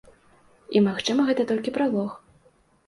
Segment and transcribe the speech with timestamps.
[0.79, 2.19] І магчыма гэта толькі пралог.